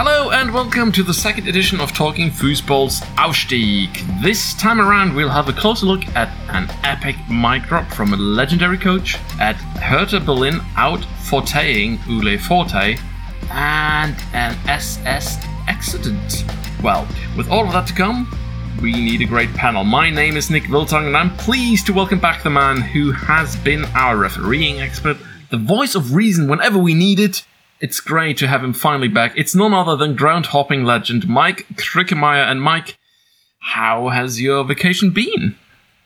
[0.00, 4.22] Hello and welcome to the second edition of Talking Fussball's Aufstieg.
[4.22, 8.16] This time around, we'll have a closer look at an epic mic drop from a
[8.16, 12.96] legendary coach, at Hertha Berlin out forteing Ule Forte,
[13.50, 16.44] and an SS accident.
[16.80, 18.32] Well, with all of that to come,
[18.80, 19.82] we need a great panel.
[19.82, 23.56] My name is Nik Wiltong, and I'm pleased to welcome back the man who has
[23.56, 25.16] been our refereeing expert,
[25.50, 27.44] the voice of reason whenever we need it.
[27.80, 29.32] It's great to have him finally back.
[29.36, 32.50] It's none other than ground hopping legend Maik Krickemeyer.
[32.50, 32.96] And Maik,
[33.60, 35.56] how has your vacation been?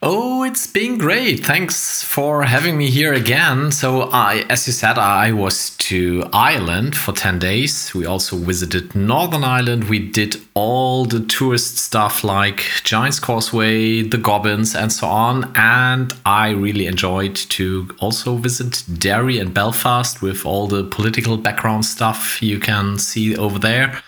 [0.05, 1.45] Oh, it's been great.
[1.45, 3.71] Thanks for having me here again.
[3.71, 7.95] So, I, as you said, I was to Ireland for 10 days.
[7.95, 9.85] We also visited Northern Ireland.
[9.85, 15.49] We did all the tourist stuff like Giant's Causeway, the Gobbins, and so on.
[15.55, 21.85] And I really enjoyed to also visit Derry and Belfast with all the political background
[21.85, 24.03] stuff you can see over there.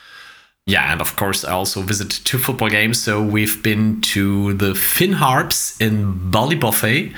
[0.67, 3.01] Yeah, and of course, I also visited two football games.
[3.01, 7.13] So we've been to the Finn Harps in Ballybofey.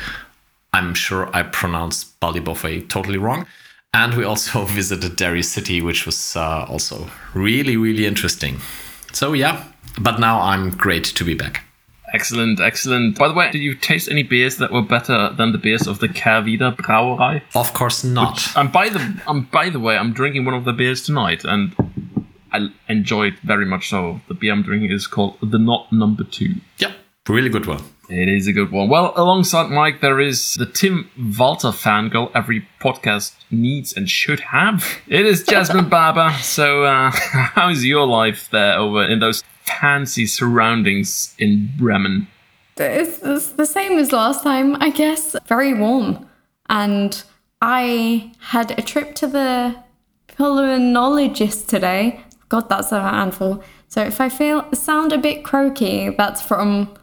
[0.73, 3.45] I'm sure I pronounced Ballybofey totally wrong.
[3.94, 8.59] And we also visited Derry City, which was uh, also really, really interesting.
[9.14, 9.64] So, yeah,
[9.98, 11.64] but now I'm great to be back.
[12.14, 13.17] Excellent, excellent.
[13.17, 16.00] By the way, did you taste any beers that were better than the beers of
[16.00, 17.42] the Kehrwieder Brauerei?
[17.56, 18.36] Of course not.
[18.36, 21.44] Which, and by the, um, by the way, I'm drinking one of the beers tonight,
[21.44, 21.76] and
[22.58, 24.22] I enjoy it very much so.
[24.28, 26.56] The beer I'm drinking is called the Not Number Two.
[26.80, 26.92] Yep,
[27.28, 27.84] really good one.
[28.10, 28.88] It is a good one.
[28.88, 35.02] Well, alongside Maik, there is the Tim Walter fangirl every podcast needs and should have.
[35.08, 36.32] It is Jasmine Barber.
[36.42, 42.28] So, uh, how's your life there over in those fancy surroundings in Bremen?
[42.78, 45.36] It's, it's the same as last time, I guess.
[45.48, 46.26] Very warm.
[46.70, 47.22] And
[47.62, 49.76] I had a trip to the
[50.30, 53.64] pulmonologist today God, that's a handful.
[53.88, 56.94] So if I feel sound a bit croaky, that's from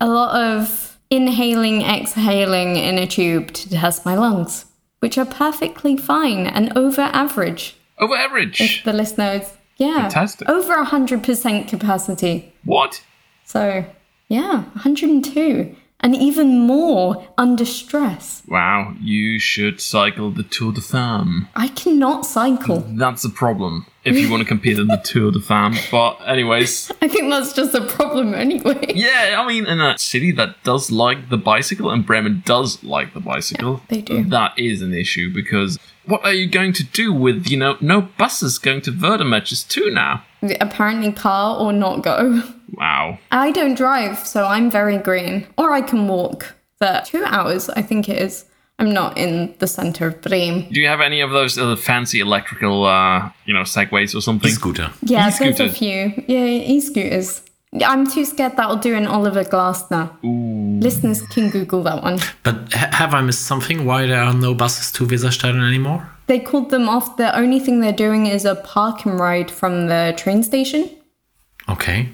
[0.00, 4.66] a lot of inhaling, exhaling in a tube to test my lungs,
[5.00, 7.76] which are perfectly fine and over average.
[7.98, 8.60] Over average.
[8.60, 9.42] If the listeners,
[9.76, 10.48] yeah, Fantastic.
[10.48, 12.52] over hundred percent capacity.
[12.64, 13.02] What?
[13.44, 13.84] So
[14.28, 18.42] yeah, 102 and even more under stress.
[18.48, 21.48] Wow, you should cycle the Tour de Femme.
[21.54, 22.80] I cannot cycle.
[22.80, 25.76] That's a problem if you want to compete in the Tour de Femme.
[25.90, 26.90] But, anyways.
[27.00, 28.92] I think that's just a problem anyway.
[28.94, 33.14] Yeah, I mean, in a city that does like the bicycle, and Bremen does like
[33.14, 34.24] the bicycle, yeah, they do.
[34.24, 38.02] That is an issue because what are you going to do with, you know, no
[38.02, 40.24] buses going to Werder matches too now?
[40.60, 42.42] Apparently, car or not go.
[42.82, 43.18] Wow.
[43.30, 45.46] I don't drive, so I'm very green.
[45.56, 48.44] Or I can walk for two hours, I think it is.
[48.80, 50.68] I'm not in the center of Bremen.
[50.72, 54.50] Do you have any of those uh, fancy electrical, uh, you know, segways or something?
[54.50, 54.90] E-scooter.
[55.02, 56.12] Yeah, there's a few.
[56.26, 57.42] Yeah, e-scooters.
[57.86, 60.10] I'm too scared that'll do an Oliver Glasner.
[60.24, 60.80] Ooh.
[60.80, 62.18] Listeners can Google that one.
[62.42, 63.84] But ha- have I missed something?
[63.84, 66.08] Why there are no buses to Weserstadion anymore?
[66.26, 67.16] They called them off.
[67.16, 70.90] The only thing they're doing is a park and ride from the train station.
[71.68, 72.08] Okay.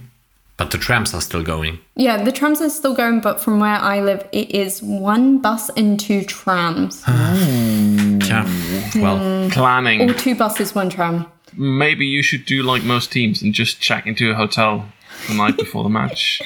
[0.59, 1.79] But the trams are still going.
[1.95, 5.71] Yeah, the trams are still going, but from where I live, it is one bus
[5.71, 7.05] and two trams.
[7.07, 8.45] yeah.
[8.97, 9.53] Well, mm.
[9.53, 10.11] planning.
[10.11, 11.27] Or two buses, one tram.
[11.57, 14.89] Maybe you should do like most teams and just check into a hotel
[15.29, 16.43] the night before the match.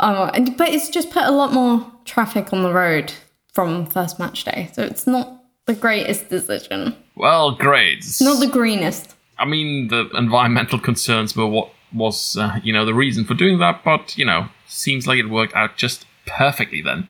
[0.00, 3.12] Oh, but it's just put a lot more traffic on the road
[3.52, 6.96] from first match day, so it's not the greatest decision.
[7.14, 7.98] Well, great.
[7.98, 9.14] It's not the greenest.
[9.38, 13.58] I mean, the environmental concerns were what was, uh, you know, the reason for doing
[13.58, 17.08] that, but, you know, seems like it worked out just perfectly then.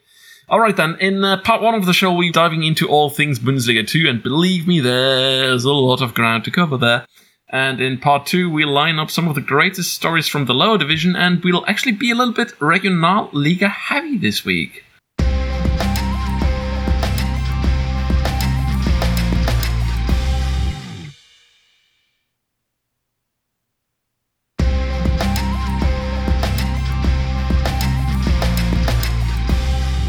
[0.48, 0.96] All right, then.
[0.98, 4.22] In uh, part one of the show, we're diving into all things Bundesliga 2, and
[4.22, 7.06] believe me, there's a lot of ground to cover there.
[7.50, 10.78] And in part two, we'll line up some of the greatest stories from the lower
[10.78, 14.84] division, and we'll actually be a little bit Regionalliga heavy this week.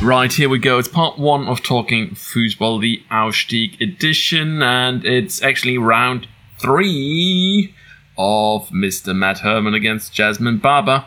[0.09, 0.79] Right, here we go.
[0.79, 6.27] It's part one of Talking Fussball, the Aufstieg edition, and it's actually round
[6.57, 7.75] three
[8.17, 9.15] of Mr.
[9.15, 11.05] Matt Herman against Jasmine Barber.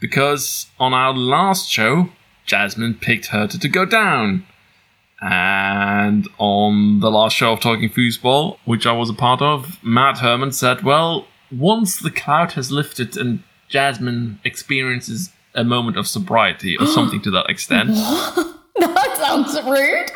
[0.00, 2.08] Because on our last show,
[2.46, 4.46] Jasmine picked Hertha to go down.
[5.20, 10.20] And on the last show of Talking Fussball, which I was a part of, Matt
[10.20, 16.76] Herman said, Well, once the cloud has lifted and Jasmine experiences a moment of sobriety
[16.76, 17.90] or something to that extent.
[18.76, 20.10] that sounds rude.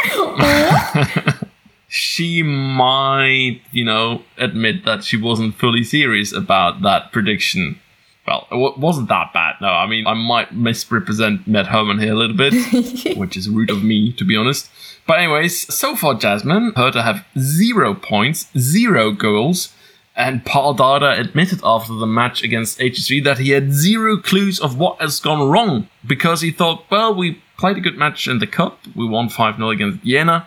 [1.88, 7.78] she might, you know, admit that she wasn't fully serious about that prediction.
[8.26, 9.56] Well, it wasn't that bad.
[9.60, 12.54] No, I mean, I might misrepresent Matt Herman here a little bit,
[13.16, 14.70] which is rude of me, to be honest.
[15.06, 19.74] But, anyways, so far, Jasmine, Hertha have zero points, zero goals.
[20.14, 24.78] And Pal Dardai admitted after the match against HSV that he had zero clues of
[24.78, 28.46] what has gone wrong because he thought, well, we played a good match in the
[28.46, 28.78] cup.
[28.94, 30.46] We won 5 0 against Jena.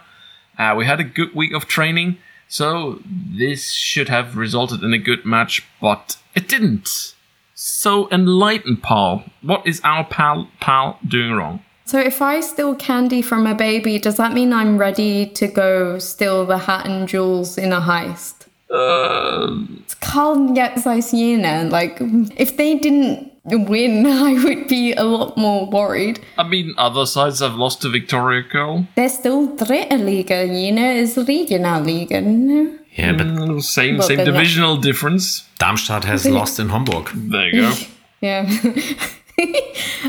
[0.58, 2.18] Uh, we had a good week of training.
[2.48, 7.16] So this should have resulted in a good match, but it didn't.
[7.56, 9.24] So enlighten Paul.
[9.42, 11.64] What is our pal pal doing wrong?
[11.86, 16.00] So if I steal candy from a baby, does that mean I'm ready to go
[16.00, 18.35] steal the hat and jewels in a heist?
[18.70, 21.66] Carl Zeiss Jena.
[21.70, 21.98] Like,
[22.38, 26.20] if they didn't win, I would be a lot more worried.
[26.38, 28.88] I mean, other sides have lost to Viktoria Köln.
[28.96, 30.46] They're still dritte Liga.
[30.48, 32.22] Jena is Regionalliga.
[32.24, 32.78] No?
[32.96, 35.44] Yeah, but Mm, Same, Well, same then that- divisional difference.
[35.60, 37.10] Darmstadt has lost in Hamburg.
[37.14, 37.74] There you go.
[38.22, 38.50] Yeah.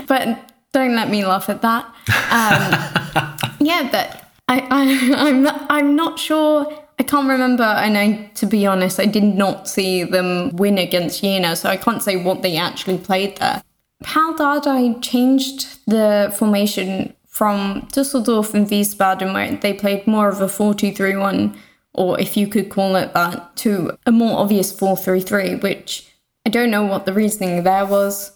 [0.06, 1.85] but don't let me laugh at that.
[2.31, 6.67] Um, yeah, but I, I, I'm, not, I'm not sure.
[6.99, 11.21] I can't remember, and I, to be honest, I did not see them win against
[11.21, 13.63] Jena, so I can't say what they actually played there.
[14.03, 20.49] Pal Dardai changed the formation from Dusseldorf and Wiesbaden, where they played more of a
[20.49, 21.59] 4 2 3 1,
[21.93, 26.11] or if you could call it that, to a more obvious 4 3 3, which
[26.47, 28.33] I don't know what the reasoning there was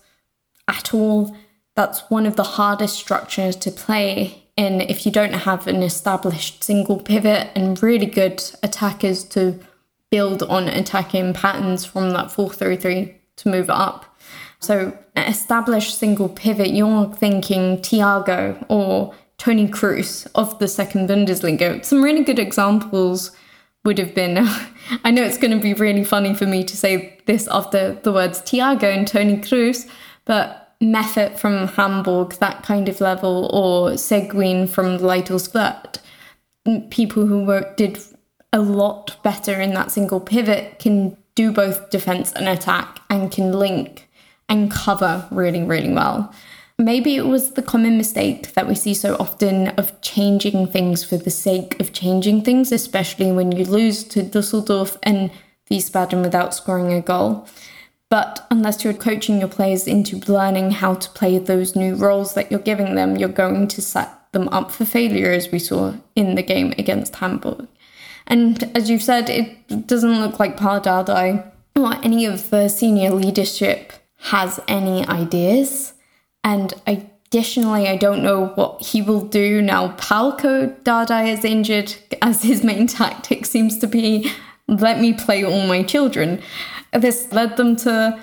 [0.68, 1.34] at all.
[1.76, 6.98] That's one of the hardest structures to play if you don't have an established single
[6.98, 9.58] pivot and really good attackers to
[10.10, 14.16] build on attacking patterns from that 4 3 3 to move up.
[14.58, 21.82] So, established single pivot, you're thinking Thiago or Toni Kroos of the second Bundesliga.
[21.82, 23.30] Some really good examples
[23.84, 24.36] would have been.
[25.04, 28.12] I know it's going to be really funny for me to say this after the
[28.12, 29.88] words Thiago and Toni Kroos,
[30.26, 35.98] but Meffert from Hamburg, that kind of level, or Seguin from Leitelsvert,
[36.66, 37.98] mm, people who were, did
[38.52, 43.52] a lot better in that single pivot can do both defense and attack and can
[43.52, 44.08] link
[44.48, 46.34] and cover really, really well.
[46.78, 51.18] Maybe it was the common mistake that we see so often of changing things for
[51.18, 55.30] the sake of changing things, especially when you lose to Dusseldorf and
[55.70, 57.46] Wiesbaden without scoring a goal.
[58.10, 62.50] But unless you're coaching your players into learning how to play those new roles that
[62.50, 66.34] you're giving them, you're going to set them up for failure, as we saw in
[66.34, 67.68] the game against Hamburg.
[68.26, 73.10] And as you've said, it doesn't look like Pal Dardai or any of the senior
[73.10, 75.94] leadership has any ideas.
[76.42, 79.92] And additionally, I don't know what he will do now.
[79.96, 84.32] Palko Dardai is injured, as his main tactic seems to be
[84.68, 86.40] let me play all my children.
[86.92, 88.22] This led them to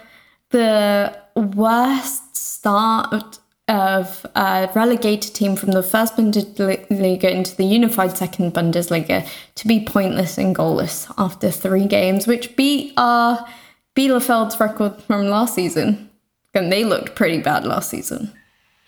[0.49, 8.53] the worst start of, a relegated team from the first Bundesliga into the unified second
[8.53, 13.47] Bundesliga to be pointless and goalless after three games, which beat uh, our
[13.95, 16.09] Bielefeld's record from last season.
[16.53, 18.31] And they looked pretty bad last season.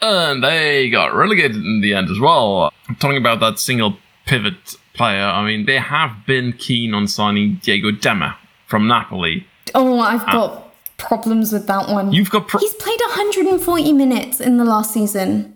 [0.01, 2.71] And they got relegated in the end as well.
[2.99, 7.91] Talking about that single pivot player, I mean, they have been keen on signing Diego
[7.91, 8.33] Demme
[8.65, 9.45] from Napoli.
[9.75, 10.31] Oh, I've ah.
[10.31, 12.11] got problems with that one.
[12.11, 12.47] You've got.
[12.47, 15.55] Pro- He's played 140 minutes in the last season.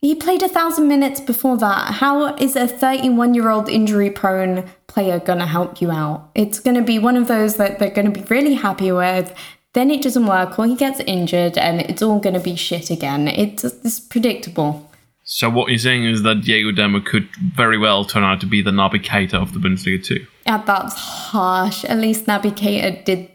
[0.00, 1.94] He played a thousand minutes before that.
[1.94, 6.28] How is a 31 year old injury prone player going to help you out?
[6.34, 9.32] It's going to be one of those that they're going to be really happy with.
[9.74, 12.90] Then it doesn't work, or he gets injured, and it's all going to be shit
[12.90, 13.28] again.
[13.28, 14.90] It's, it's predictable.
[15.24, 18.60] so what you're saying is that Diego Demme could very well turn out to be
[18.60, 20.26] the Naby Keita of the Bundesliga too.
[20.46, 21.84] Yeah, that's harsh.
[21.84, 23.30] At least Naby Keita did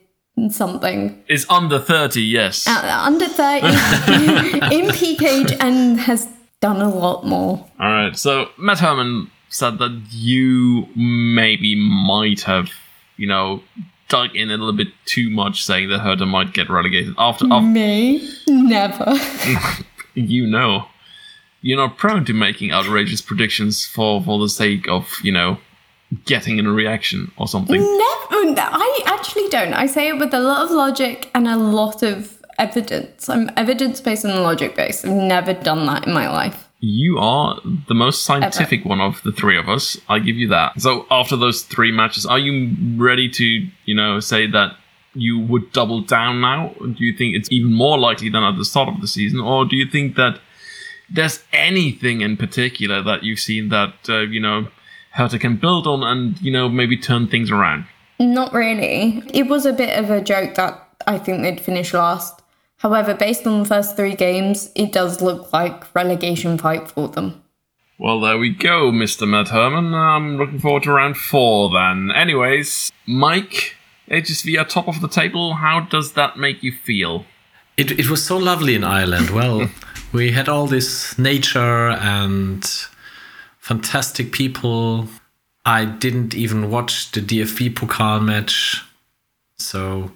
[0.50, 1.24] something.
[1.28, 2.68] Is under 30, yes.
[2.68, 3.68] Uh, under 30
[4.76, 6.28] in peak age and has
[6.60, 7.66] done a lot more.
[7.80, 8.18] All right.
[8.18, 12.70] So Matt Herman said that you maybe might have,
[13.18, 13.64] you know,
[14.10, 17.14] dug in a little bit too much, saying that Hertha might get relegated.
[17.18, 18.30] After, after Me?
[18.48, 19.16] Never.
[20.14, 20.88] you know,
[21.62, 25.58] you're not prone to making outrageous predictions for for the sake of, you know,
[26.26, 27.82] getting in a reaction or something.
[27.82, 28.18] Never.
[28.60, 29.74] I actually don't.
[29.74, 33.30] I say it with a lot of logic and a lot of evidence.
[33.30, 35.06] I'm evidence based and logic based.
[35.06, 36.68] I've never done that in my life.
[36.80, 40.00] You are the most scientific one of the three of us.
[40.08, 40.80] I give you that.
[40.80, 44.76] So after those three matches, are you ready to, you know, say that
[45.14, 46.76] you would double down now?
[46.80, 49.66] Do you think it's even more likely than at the start of the season, or
[49.66, 50.40] do you think that
[51.10, 54.68] there's anything in particular that you've seen that uh, you know
[55.18, 57.86] Hertha can build on and, you know, maybe turn things around?
[58.20, 59.24] Not really.
[59.34, 62.42] It was a bit of a joke that I think they'd finish last.
[62.78, 67.42] However, based on the first three games, it does look like relegation fight for them.
[67.98, 69.28] Well, there we go, Mr.
[69.28, 69.96] Matt Herman.
[69.96, 72.12] I'm looking forward to round four then.
[72.12, 73.72] Anyways, Maik,
[74.12, 75.56] HSV are top of the table.
[75.56, 77.26] How does that make you feel?
[77.76, 79.32] It, it was so lovely in Ireland.
[79.32, 79.68] Well,
[80.14, 82.64] we had all this nature and
[83.68, 85.10] fantastic people.
[85.66, 88.82] I didn't even watch the DFB Pokal match.
[89.58, 90.12] So,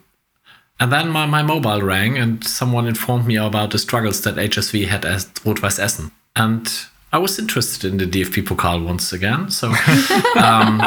[0.80, 4.88] and then my, my mobile rang and someone informed me about the struggles that HSV
[4.88, 6.12] had at Rot-Weiß Essen.
[6.34, 6.72] And
[7.12, 9.52] I was interested in the DFB Pokal once again.
[9.52, 9.68] So,
[10.42, 10.80] um,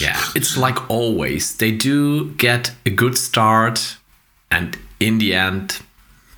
[0.00, 1.58] yeah, it's like always.
[1.58, 3.98] They do get a good start,
[4.50, 5.82] and in the end,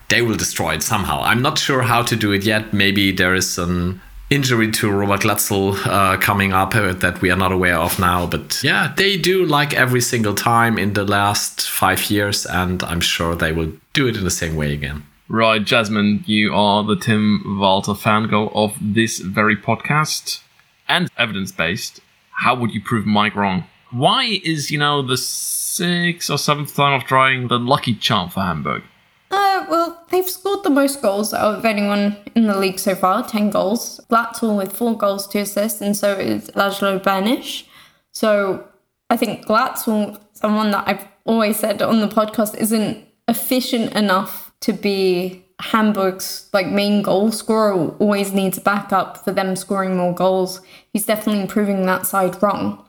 [0.09, 1.21] they will destroy it somehow.
[1.23, 2.73] I'm not sure how to do it yet.
[2.73, 4.01] Maybe there is an
[4.31, 8.27] injury to Robert Glatzel uh, coming up uh, that we are not aware of now.
[8.27, 13.01] But yeah, they do like every single time in the last five years, and I'm
[13.01, 15.05] sure they will do it in the same way again.
[15.29, 20.41] Right, Jasmine, you are the Tim Walter fangirl of this very podcast
[20.89, 22.01] and evidence based.
[22.33, 23.65] How would you prove Maik wrong?
[23.91, 28.41] Why is, you know, the sixth or seventh time of trying the lucky charm for
[28.41, 28.83] Hamburg?
[29.31, 33.27] Uh, well, they've scored the most goals out of anyone in the league so far
[33.27, 34.01] 10 goals.
[34.11, 37.65] Glatzel with four goals to assist, and so is Laszlo Benes.
[38.13, 38.67] So
[39.09, 44.73] I think Glatzel, someone that I've always said on the podcast, isn't efficient enough to
[44.73, 50.61] be Hamburg's like main goal scorer always needs a backup for them scoring more goals.
[50.93, 52.85] He's definitely proving that side wrong.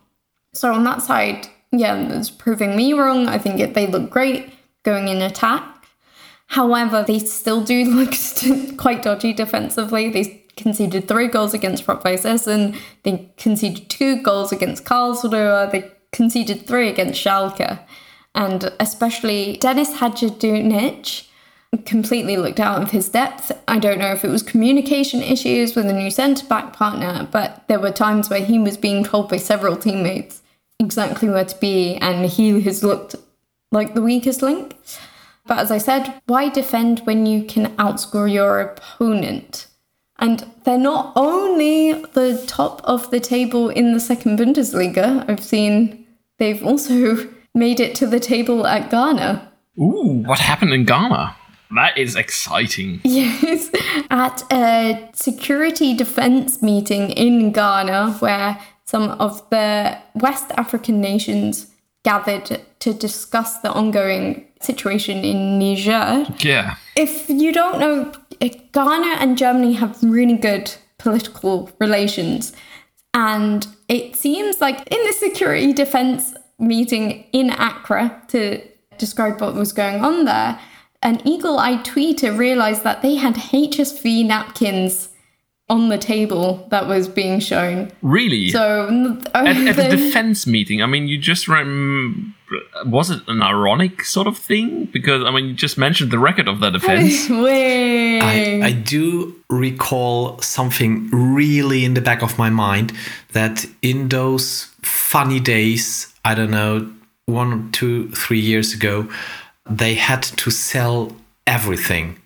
[0.54, 3.28] So on that side, yeah, it's proving me wrong.
[3.28, 5.64] I think it, they look great going in attack.
[6.52, 8.14] However, they still do look
[8.78, 10.10] quite dodgy defensively.
[10.10, 12.76] They conceded three goals against Rot-Weiß Essen.
[13.04, 15.72] They conceded two goals against Karlsruhe.
[15.72, 17.80] They conceded three against Schalke.
[18.36, 21.26] And especially Dennis Hadzikadunic
[21.86, 23.54] completely looked out of his depth.
[23.70, 27.66] I don't know if it was communication issues with a new centre back partner, but
[27.70, 30.42] there were times where he was being told by several teammates
[30.80, 33.16] exactly where to be, and he has looked
[33.72, 34.76] like the weakest link.
[35.46, 39.68] But as I said, why defend when you can outscore your opponent?
[40.20, 46.06] And they're not only the top of the table in the second Bundesliga, I've seen
[46.38, 49.52] they've also made it to the table at Ghana.
[49.80, 51.36] Ooh, what happened in Ghana?
[51.74, 53.02] That is exciting.
[53.06, 53.72] Yes,
[54.10, 61.72] at a security defense meeting in Ghana, where some of the West African nations
[62.04, 66.26] gathered to discuss the ongoing situation in Niger.
[66.40, 66.76] Yeah.
[66.96, 72.54] If you don't know, eh, Ghana and Germany have really good political relations.
[73.14, 78.62] And it seems like in the security defense meeting in Accra to
[78.98, 80.60] describe what was going on there,
[81.02, 85.10] an eagle eyed tweeter realized that they had HSV napkins
[85.72, 87.90] on the table that was being shown.
[88.02, 88.50] Really?
[88.50, 92.36] So at, at the defense meeting, I mean, you just rem-
[92.86, 94.86] was it an ironic sort of thing?
[94.86, 97.30] Because I mean, you just mentioned the record of that defense.
[97.30, 98.20] Wait.
[98.20, 102.92] I, I do recall something really in the back of my mind
[103.32, 106.92] that in those funny days, I don't know,
[107.28, 109.10] one, two, three years ago,
[109.70, 111.16] they had to sell
[111.48, 112.20] everything.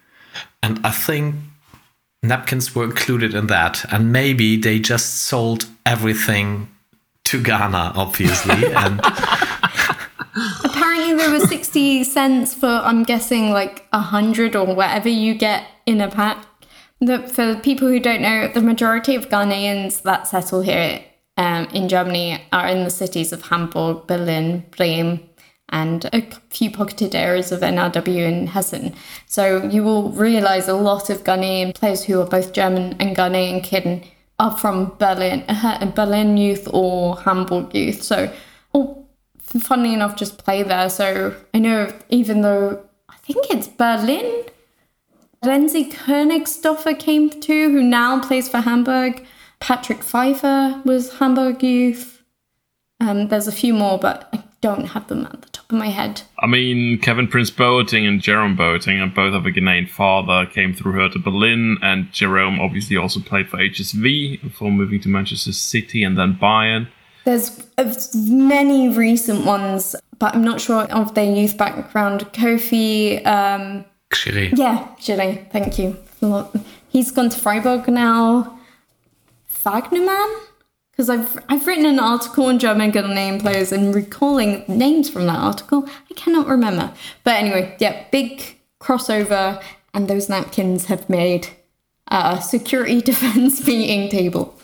[0.64, 1.36] And I think
[2.28, 3.86] napkins were included in that.
[3.92, 6.70] And maybe they just sold everything
[7.26, 8.66] to Ghana, obviously.
[8.76, 9.00] and
[10.64, 15.68] apparently there were 60 cents for, I'm guessing, like a 100 or whatever you get
[15.86, 16.46] in a pack.
[17.02, 21.04] The, for people who don't know, the majority of Ghanaians that settle here
[21.38, 25.28] um, in Germany are in the cities of Hamburg, Berlin, Bremen,
[25.70, 28.94] and a few pocketed areas of NRW in Hessen.
[29.26, 33.64] So you will realize a lot of Ghanaian players who are both German and Ghanaian
[33.64, 34.04] kin
[34.38, 35.44] are from Berlin,
[35.96, 38.04] Berlin youth or Hamburg youth.
[38.04, 38.32] So,
[38.74, 39.06] oh,
[39.40, 40.90] funnily enough, just play there.
[40.90, 44.44] So I know even though I think it's Berlin,
[45.44, 49.26] Renzi Königsdörffer came to, who now plays for Hamburg.
[49.60, 52.24] Patrick Pfeiffer was Hamburg youth.
[53.00, 55.90] Um, there's a few more, but I don't have them at the top of my
[55.90, 56.22] head.
[56.40, 60.74] I mean, Kevin Prince Boateng and Jerome Boateng, and both have a Ghanaian father, came
[60.74, 66.04] through Hertha Berlin, and Jerome obviously also played for HSV before moving to Manchester City
[66.04, 66.88] and then Bayern.
[67.26, 67.66] There's
[68.14, 72.22] many recent ones, but I'm not sure of their youth background.
[72.34, 73.26] Kofi.
[73.26, 74.56] Um, Kyereh.
[74.56, 75.98] Yeah, Kyereh, thank you.
[76.90, 78.60] He's gone to Freiburg now.
[79.64, 80.42] Wagnerman?
[80.96, 85.26] Because I've I've written an article on German good name players and recalling names from
[85.26, 86.94] that article, I cannot remember.
[87.26, 89.62] But anyway, yeah, big crossover,
[89.94, 91.50] and those napkins have made
[92.08, 94.58] a security defense meeting table.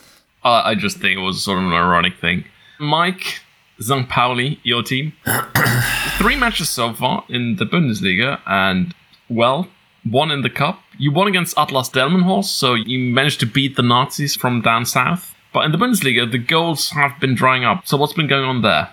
[0.44, 2.44] Uh, I just think it was sort of an ironic thing.
[2.80, 3.40] Maik,
[3.78, 4.08] St.
[4.08, 5.12] Pauli, your team,
[6.18, 8.94] three matches so far in the Bundesliga, and
[9.28, 9.68] well,
[10.04, 10.80] one in the cup.
[10.98, 15.34] You won against Atlas Delmenhorst, so you managed to beat the Nazis from down south.
[15.52, 17.86] But in the Bundesliga, the goals have been drying up.
[17.86, 18.88] So what's been going on there?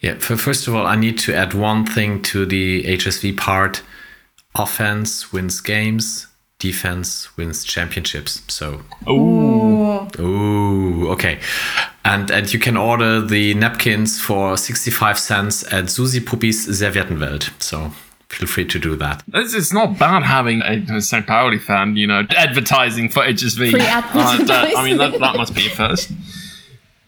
[0.00, 3.82] Yeah, for, first of all, I need to add one thing to the HSV part.
[4.54, 8.42] Offense wins games, defense wins championships.
[8.48, 10.06] So, Ooh.
[10.20, 11.40] ooh, okay.
[12.04, 17.50] And and you can order the napkins for 65 cents at Susi Puppis Serviettenwelt.
[17.60, 17.92] So,
[18.32, 19.22] feel free to do that.
[19.34, 21.26] It's, it's not bad having a, St.
[21.26, 23.70] Pauli fan, you know, advertising for HSV.
[23.70, 26.10] Free Uh, I mean, that, that must be a first.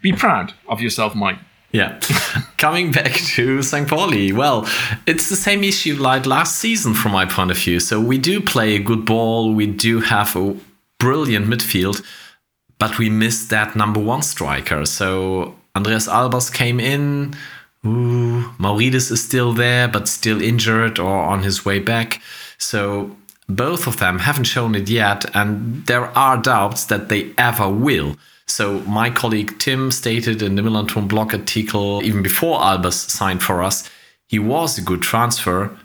[0.03, 1.39] Be proud of yourself, Maik.
[1.73, 1.99] Yeah.
[2.59, 3.89] Coming back to St.
[3.89, 4.69] Pauli, well,
[5.07, 7.81] it's the same issue like last season from my point of view.
[7.81, 10.57] So we do play a good ball, we do have a
[10.99, 12.05] brilliant midfield,
[12.79, 14.85] but we missed that number one striker.
[14.85, 17.35] So Andreas Albers came in.
[17.87, 22.23] Ooh, Maurides is still there, but still injured or on his way back.
[22.59, 23.17] So
[23.49, 28.17] both of them haven't shown it yet, and there are doubts that they ever will.
[28.47, 33.63] So my colleague Tim stated in the Millerntor blog article, even before Albers signed for
[33.63, 33.89] us,
[34.27, 35.77] he was a good transfer,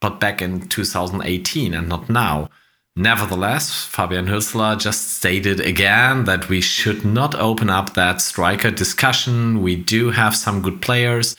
[0.00, 2.48] but back in 2018 and not now.
[2.94, 9.62] Nevertheless, Fabian Hürzeler just stated again that we should not open up that striker discussion.
[9.62, 11.34] We do have some good players.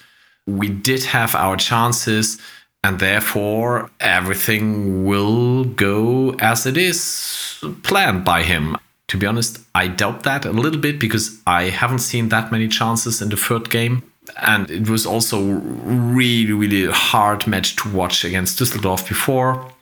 [0.47, 2.39] We did have our chances,
[2.83, 8.75] and therefore everything will go as it is planned by him.
[9.09, 12.67] To be honest, I doubt that a little bit because I haven't seen that many
[12.67, 14.01] chances in the third game.
[14.41, 19.72] And it was also really, really hard match to watch against Düsseldorf before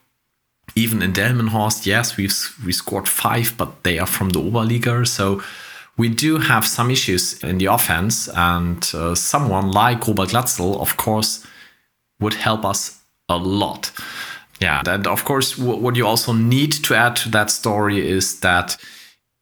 [0.75, 2.33] even in Delmenhorst, yes, we've
[2.65, 5.41] we scored five, but they are from the Oberliga, so
[5.97, 8.29] we do have some issues in the offense.
[8.29, 11.45] And uh, someone like Robert Glatzel, of course,
[12.19, 13.91] would help us a lot.
[14.59, 18.77] Yeah, and of course, what you also need to add to that story is that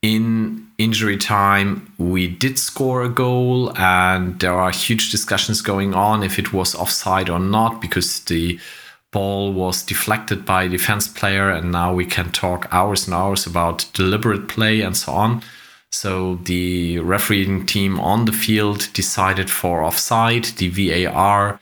[0.02, 6.24] in injury time, we did score a goal, and there are huge discussions going on
[6.24, 8.60] if it was offside or not because the
[9.12, 13.46] ball was deflected by a defense player, and now we can talk hours and hours
[13.46, 15.42] about deliberate play and so on.
[15.92, 20.46] So the refereeing team on the field decided for offside.
[20.46, 21.60] The VAR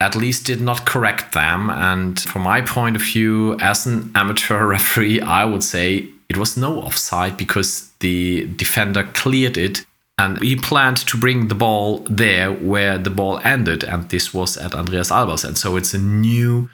[0.00, 1.70] at least did not correct them.
[1.70, 6.56] And from my point of view, as an amateur referee, I would say it was
[6.56, 9.86] no offside because the defender cleared it
[10.18, 13.84] and he planned to bring the ball there where the ball ended.
[13.84, 15.44] And this was at Andreas Albers.
[15.44, 16.68] And so it's a new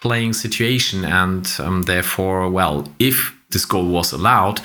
[0.00, 1.04] playing situation.
[1.04, 4.62] And um, therefore, well, if this goal was allowed,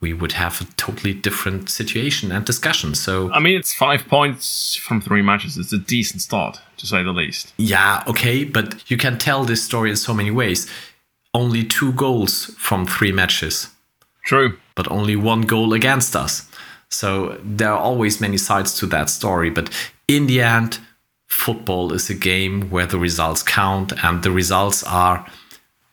[0.00, 2.94] we would have a totally different situation and discussion.
[2.94, 5.56] So I mean, it's five points from three matches.
[5.56, 7.54] It's a decent start, to say the least.
[7.56, 10.70] Yeah, okay, but you can tell this story in so many ways.
[11.32, 13.70] Only two goals from three matches,
[14.24, 14.58] True.
[14.74, 16.46] but only one goal against us.
[16.90, 19.50] So there are always many sides to that story.
[19.50, 19.70] But
[20.08, 20.78] in the end,
[21.26, 25.26] football is a game where the results count, and the results are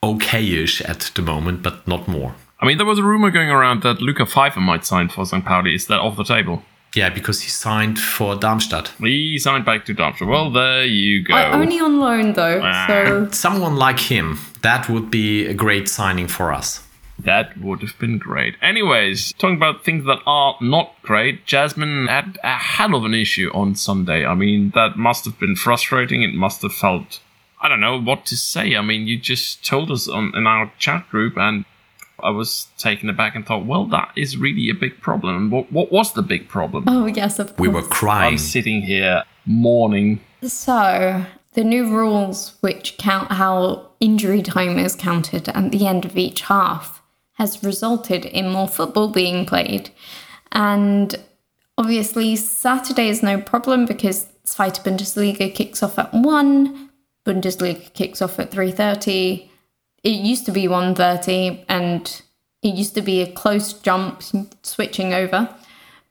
[0.04, 2.36] okayish at the moment, but not more.
[2.60, 5.44] I mean, there was a rumor going around that Luca Pfeiffer might sign for St.
[5.44, 5.76] Pauli.
[5.76, 6.64] Is that off the table?
[6.96, 8.90] Yeah, because he signed for Darmstadt.
[9.00, 10.28] He signed back to Darmstadt.
[10.28, 11.34] Well, there you go.
[11.34, 16.28] Uh, only on loan though, so Someone like him, that would be a great signing
[16.28, 16.83] for us.
[17.20, 18.56] That would have been great.
[18.62, 23.52] Anyways, talking about things that are not great, Jasmine had a hell of an issue
[23.54, 24.26] on Sunday.
[24.26, 26.24] I mean, that must have been frustrating.
[26.24, 27.20] It must have felt.
[27.62, 28.76] I don't know what to say.
[28.76, 31.66] I mean, you just told us on, in our chat group, and
[32.22, 35.50] I was taken aback and thought, well, that is really a big problem.
[35.50, 36.86] What, what was the big problem?
[36.88, 37.60] oh yes, of course.
[37.60, 38.34] We were crying.
[38.34, 40.20] I'm sitting here mourning.
[40.42, 46.18] So, the new rules which count how injury time is counted at the end of
[46.18, 47.03] each half
[47.34, 49.90] has resulted in more football being played.
[50.52, 51.16] And
[51.78, 56.90] obviously, Saturday is no problem because Zweite Bundesliga kicks off at 1,
[57.26, 59.50] Bundesliga kicks off at 3.30.
[60.04, 62.22] It used to be 1.30 and
[62.62, 64.22] it used to be a close jump
[64.62, 65.50] switching over.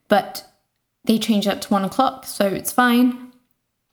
[0.08, 0.48] But
[1.04, 3.32] they changed that to 1 o'clock, so it's fine.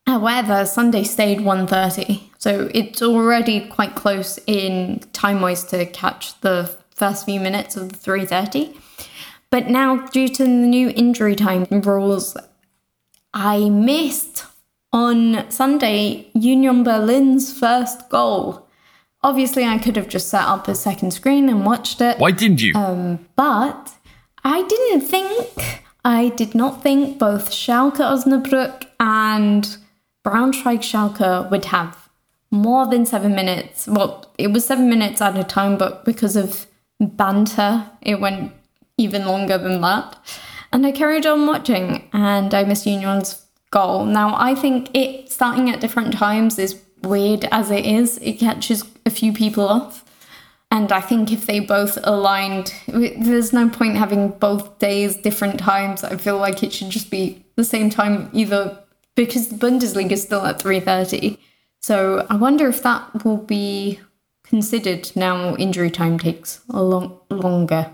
[0.08, 7.25] However, Sunday stayed 1.30, so it's already quite close in time-wise to catch the first
[7.25, 8.77] few minutes of the 3.30.
[9.49, 12.38] But now, due to the new injury time rules,
[13.33, 14.45] I missed
[14.93, 18.67] on Sunday Union Berlin's first goal.
[19.23, 22.19] Obviously, I could have just set up a second screen and watched it.
[22.19, 22.73] Why didn't you?
[22.75, 23.93] Um, but
[24.43, 29.77] I didn't think, I did not think both Schalke Osnabrück and
[30.23, 32.09] Braunschweig Schalke would have
[32.51, 33.88] more than seven minutes.
[33.88, 36.65] Well, it was seven minutes at a time, but because of
[36.99, 38.51] banter, it went
[38.97, 40.17] even longer than that.
[40.71, 44.05] And I carried on watching, and I missed Union's goal.
[44.05, 48.83] Now, I think it starting at different times is weird as it is, it catches
[49.05, 50.03] a few people off.
[50.71, 56.03] And I think if they both aligned, there's no point having both days different times.
[56.03, 58.77] I feel like it should just be the same time, either
[59.15, 61.39] because the Bundesliga is still at 3:30.
[61.81, 63.99] So I wonder if that will be
[64.49, 65.55] considered now.
[65.55, 67.91] Injury time takes a long longer.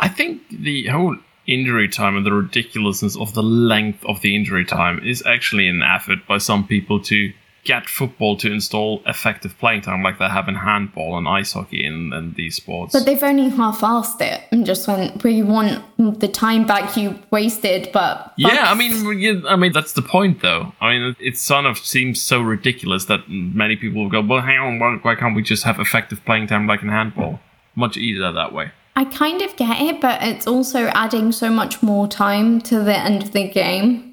[0.00, 1.16] I think the whole
[1.46, 5.82] injury time and the ridiculousness of the length of the injury time is actually an
[5.82, 7.32] effort by some people to
[7.68, 11.84] get football to install effective playing time like they have in handball and ice hockey
[11.84, 12.94] and, and these sports.
[12.94, 15.84] But they've only half-assed it and just went, we want
[16.18, 18.32] the time back you wasted, but...
[18.38, 20.72] yeah, I mean, I mean that's the point, though.
[20.80, 24.58] I mean, it sort of seems so ridiculous that many people will go, "Well, hang
[24.58, 27.38] on, why, why can't we just have effective playing time like in handball?
[27.74, 31.82] Much easier that way." I kind of get it, but it's also adding so much
[31.82, 34.07] more time to the end of the game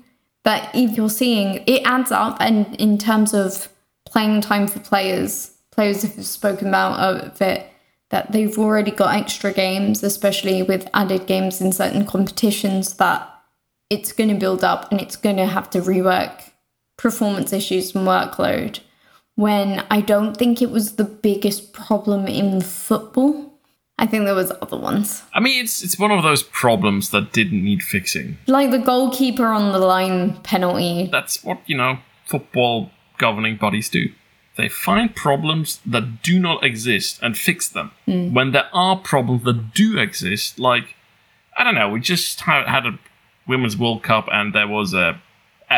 [0.45, 3.67] that if you're seeing it adds up and in terms of
[4.05, 7.69] playing time for players players have spoken about of it
[8.11, 13.29] that they've already got extra games especially with added games in certain competitions that
[13.89, 16.51] it's going to build up and it's going to have to rework
[16.97, 18.79] performance issues and workload.
[19.35, 23.54] When i don't think it was the biggest problem in football
[23.97, 25.23] I think there was other ones.
[25.33, 28.37] I mean, it's it's one of those problems that didn't need fixing.
[28.47, 31.07] Like the goalkeeper on the line penalty.
[31.11, 34.11] That's what you know football governing bodies do.
[34.57, 37.91] They find problems that do not exist and fix them.
[38.05, 38.33] Hmm.
[38.33, 40.95] When there are problems that do exist, like
[41.57, 42.99] I don't know, we just had a
[43.47, 45.21] women's World Cup and there was a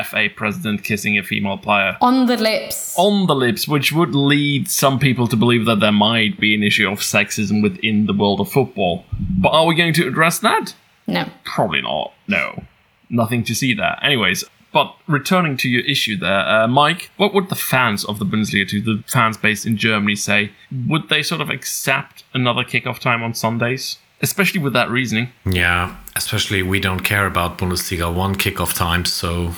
[0.05, 2.95] FA president kissing a female player On the lips.
[2.97, 6.63] on the lips, which would lead some people to believe that there might be an
[6.63, 9.05] issue of sexism within the world of football.
[9.39, 10.75] But are we going to address that?
[11.07, 11.29] No.
[11.45, 12.13] Probably not.
[12.27, 12.63] No.
[13.09, 13.97] Nothing to see there.
[14.03, 18.25] Anyways, but returning to your issue there, uh, Maik, what would the fans of the
[18.25, 20.51] Bundesliga, to the fans based in Germany, say?
[20.87, 23.97] Would they sort of accept another kickoff time on Sundays?
[24.21, 25.29] Especially with that reasoning.
[25.45, 29.53] Yeah, especially we don't care about Bundesliga 1 kickoff times, so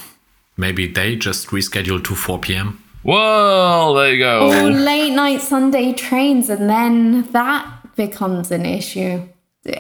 [0.60, 2.84] maybe they just reschedule to 4 p.m.
[3.04, 4.50] Well, there you go.
[4.50, 9.28] Or late night Sunday trains, and then that becomes an issue.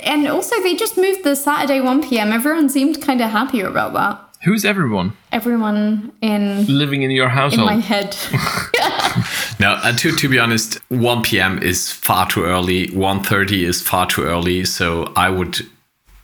[0.03, 2.31] And also, they just moved the Saturday 1 p.m.
[2.31, 4.25] Everyone seemed kind of happier about that.
[4.45, 7.69] Who's everyone Everyone in living in your household.
[7.69, 8.15] in my head.
[9.59, 11.61] No, uh, to, to be honest, 1 p.m.
[11.61, 15.59] is far too early, 1.30 is far too early, so I would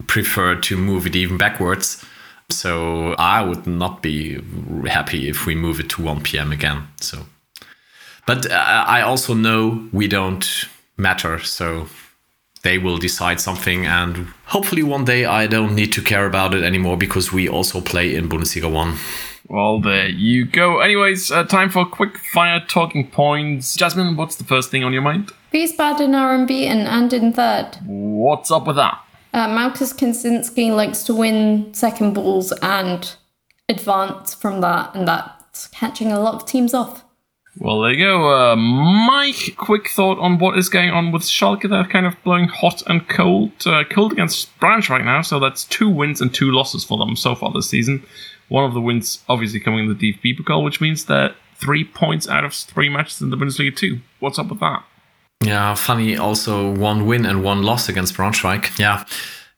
[0.07, 2.01] prefer to move it even backwards.
[2.49, 4.39] So I would not be
[4.87, 6.51] happy if we move it to 1 p.m.
[6.51, 6.87] again.
[7.01, 7.25] So,
[8.25, 8.55] but uh,
[8.87, 10.45] I also know we don't
[10.97, 11.87] matter, so
[12.61, 16.63] they will decide something, and hopefully one day I don't need to care about it
[16.63, 18.95] anymore because we also play in Bundesliga 1.
[19.47, 20.79] Well, there you go.
[20.79, 23.75] Anyways, uh, time for quick fire talking points.
[23.75, 25.31] Jasmine, what's the first thing on your mind?
[25.53, 27.77] Wiesbaden are unbeaten and and in third.
[27.85, 28.99] What's up with that?
[29.35, 33.17] Uh, Marcus likes to win second balls and
[33.67, 37.03] advance from that, and that's catching a lot of teams off.
[37.57, 38.29] Well, there you go.
[38.29, 41.69] Uh, Maik, quick thought on what is going on with Schalke.
[41.69, 43.51] They're kind of blowing hot and cold.
[43.65, 47.17] Uh, cold against Branch right now, so that's two wins and two losses for them
[47.17, 48.05] so far this season.
[48.47, 52.29] One of the wins obviously coming in the DFB Pokal, which means they're three points
[52.29, 53.99] out of three matches in the Bundesliga 2.
[54.21, 54.85] What's up with that?
[55.43, 56.17] Yeah, funny.
[56.17, 58.77] Also, one win and one loss against Braunschweig.
[58.79, 59.05] Yeah.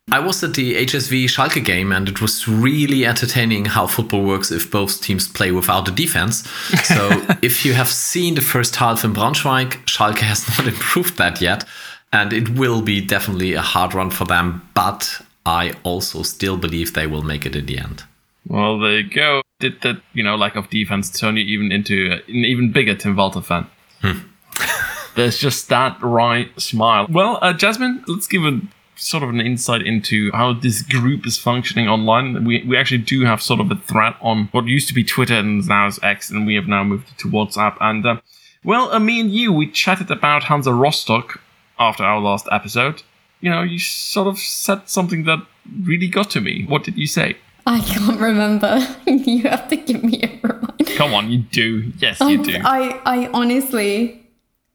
[0.09, 4.51] I was at the HSV Schalke game and it was really entertaining how football works
[4.51, 6.47] if both teams play without a defense.
[6.83, 7.09] So,
[7.41, 11.65] if you have seen the first half in Braunschweig, Schalke has not improved that yet.
[12.13, 14.67] And it will be definitely a hard run for them.
[14.73, 18.03] But I also still believe they will make it in the end.
[18.47, 19.41] Well, there you go.
[19.59, 23.15] Did that, you know, lack of defense turn you even into an even bigger Tim
[23.15, 23.67] Walter fan?
[24.01, 24.19] Hmm.
[25.17, 27.07] There's just that right smile.
[27.09, 28.61] Well, uh, Jasmine, let's give a
[28.95, 32.45] sort of an insight into how this group is functioning online.
[32.45, 35.33] We, we actually do have sort of a thread on what used to be Twitter
[35.33, 37.77] and now is X, and we have now moved to WhatsApp.
[37.81, 38.17] And, uh,
[38.63, 41.41] well, uh, me and you, we chatted about Hansa Rostock
[41.79, 43.01] after our last episode.
[43.41, 45.39] You know, you sort of said something that
[45.81, 46.65] really got to me.
[46.65, 47.37] What did you say?
[47.65, 48.87] I can't remember.
[49.07, 50.95] you have to give me a reminder.
[50.95, 51.91] Come on, you do.
[51.97, 52.61] Yes, you do.
[52.63, 54.26] I, I honestly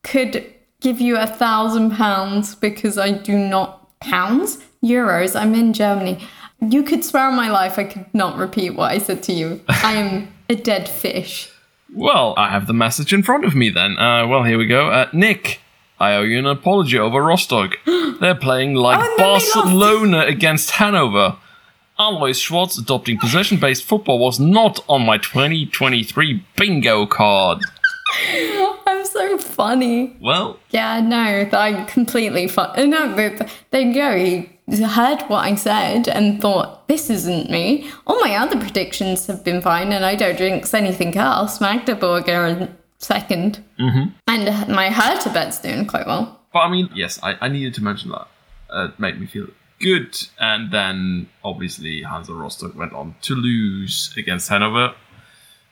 [0.03, 0.45] could
[0.81, 5.38] give you a thousand pounds because I do not pounds euros.
[5.38, 6.19] I'm in Germany.
[6.61, 9.61] You could swear on my life I could not repeat what I said to you.
[9.69, 11.51] I am a dead fish.
[11.95, 13.99] Well, I have the message in front of me then.
[13.99, 14.91] Uh, well, here we go.
[14.91, 15.61] Uh, Nik,
[16.01, 17.77] I owe you an apology over Rostock.
[18.21, 19.55] They're playing like Oh, and then they lost.
[19.55, 21.37] Barcelona against Hanover.
[21.99, 27.61] Alois Schwartz adopting possession based football was not on my 2023 bingo card.
[28.87, 30.16] I'm so funny.
[30.20, 34.16] Well, Yeah, no, I completely fu- No, but go.
[34.16, 34.51] He
[34.85, 37.90] heard what I said and thought, this isn't me.
[38.07, 41.61] All my other predictions have been fine and I don't drink anything else.
[41.61, 43.62] Magdeburg are in second.
[43.79, 44.11] Mm-hmm.
[44.29, 46.40] And my Hertha bet's doing quite well.
[46.53, 48.29] but I mean, yes, I, I needed to mention that.
[48.70, 49.48] Uh, it made me feel
[49.81, 50.16] good.
[50.38, 54.94] And then, obviously, Hansa Rostock went on to lose against Hanover.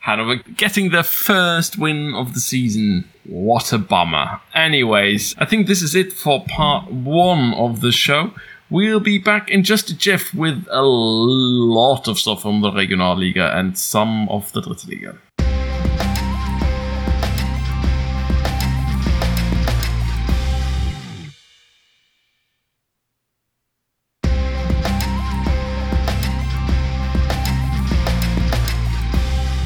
[0.01, 3.07] Hanover getting their first win of the season.
[3.23, 4.41] What a bummer.
[4.53, 8.33] Anyways, I think this is it for part one of the show.
[8.71, 13.53] We'll be back in just a jiff with a lot of stuff from the Regionalliga
[13.55, 15.17] and some of the Dritte Liga.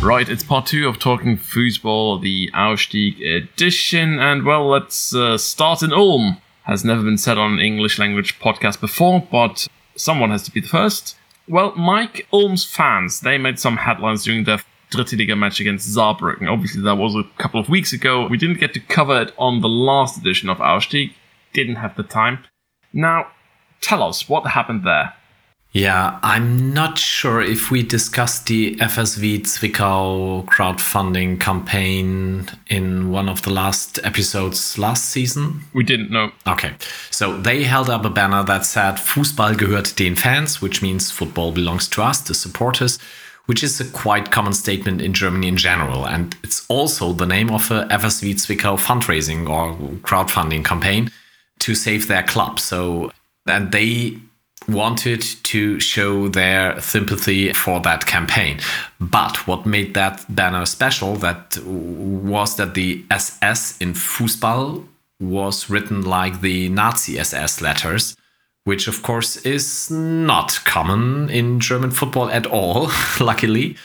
[0.05, 5.81] Right, it's part two of Talking Fussball, the Aufstieg edition, and well, let's uh, start
[5.81, 6.37] in Ulm.
[6.65, 10.59] Has never been said on an English language podcast before, but someone has to be
[10.59, 11.17] the first.
[11.47, 16.51] Well, Maik, Ulm's fans, they made some headlines during their Dritte Liga match against Saarbrücken.
[16.51, 18.27] Obviously, that was a couple of weeks ago.
[18.27, 21.13] We didn't get to cover it on the last edition of Aufstieg.
[21.51, 22.43] Didn't have the time.
[22.93, 23.31] Now,
[23.81, 25.15] tell us what happened there.
[25.75, 33.41] Yeah, I'm not sure if we discussed the FSV Zwickau crowdfunding campaign in one of
[33.41, 35.65] the last episodes last season.
[35.73, 36.31] We didn't know.
[36.47, 36.75] Okay,
[37.11, 41.51] so they held up a banner that said Fußball gehört den Fans, which means football
[41.51, 42.97] belongs to us, the supporters,
[43.45, 46.07] which is a quite common statement in Germany in general.
[46.07, 51.11] And it's also the name of a FSV Zwickau fundraising or crowdfunding campaign
[51.59, 52.61] to save their club.
[52.61, 53.11] So,
[53.45, 54.21] and they
[54.67, 58.60] wanted to show their sympathy for that campaign.
[58.99, 64.86] But what made that banner special that was that the SS in Fußball
[65.19, 68.15] was written like the Nazi SS letters,
[68.63, 73.78] which of course is not common in German football at all, luckily.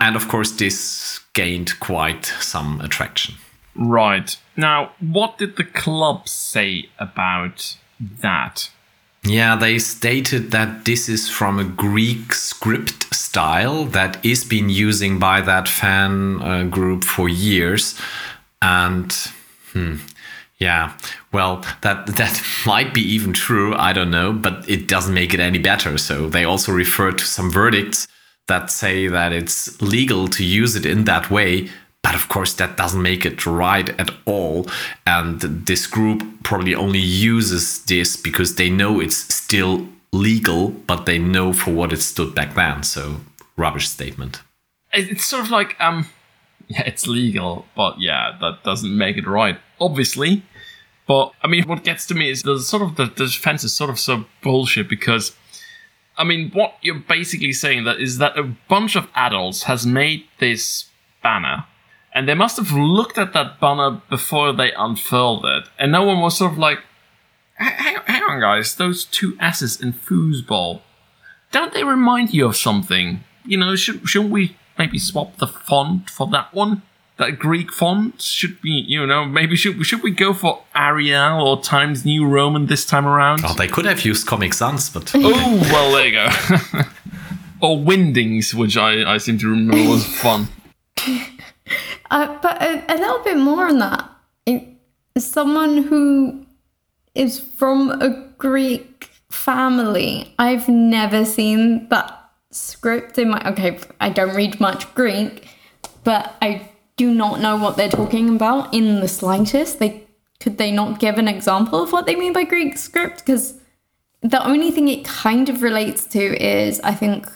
[0.00, 3.34] And of course, this gained quite some attraction.
[3.74, 4.36] Right.
[4.56, 8.70] Now, what did the club say about that?
[9.24, 15.18] Yeah, they stated that this is from a Greek script style that is been using
[15.18, 17.98] by that fan uh, group for years,
[18.62, 19.12] and
[19.72, 19.96] hmm,
[20.58, 20.96] yeah,
[21.32, 23.74] well, that that might be even true.
[23.74, 25.98] I don't know, but it doesn't make it any better.
[25.98, 28.08] So they also refer to some verdicts
[28.46, 31.68] that say that it's legal to use it in that way.
[32.14, 34.66] Of course, that doesn't make it right at all.
[35.06, 41.18] And this group probably only uses this because they know it's still legal, but they
[41.18, 42.82] know for what it stood back then.
[42.82, 43.20] So,
[43.56, 44.42] rubbish statement.
[44.92, 46.08] It's sort of like, um,
[46.68, 50.42] yeah, it's legal, but yeah, that doesn't make it right, obviously.
[51.06, 53.74] But I mean, what gets to me is the sort of the, the defense is
[53.74, 55.34] sort of so bullshit because,
[56.18, 60.26] I mean, what you're basically saying that is that a bunch of adults has made
[60.38, 60.86] this
[61.22, 61.64] banner,
[62.18, 66.20] and they must have looked at that banner before they unfurled it, and no one
[66.20, 66.80] was sort of like,
[67.54, 70.80] hang, hang on, guys, those two asses in foosball,
[71.52, 73.22] don't they remind you of something?
[73.44, 76.82] You know, should shouldn't we maybe swap the font for that one?
[77.18, 81.62] That Greek font should be, you know, maybe should should we go for Arial or
[81.62, 83.42] Times New Roman this time around?
[83.44, 86.26] Well, they could have used Comic Sans, but Oh well, there you go.
[87.62, 90.48] or Wingdings, which I I seem to remember was fun.
[92.10, 94.10] Uh, but a, a little bit more on that.
[95.16, 96.46] Someone who
[97.14, 102.14] is from a Greek family, I've never seen that
[102.50, 103.42] script in my.
[103.50, 105.48] Okay, I don't read much Greek,
[106.04, 109.78] but I do not know what they're talking about in the slightest.
[109.78, 110.04] They
[110.40, 113.18] could they not give an example of what they mean by Greek script?
[113.26, 113.60] Because
[114.20, 117.26] the only thing it kind of relates to is I think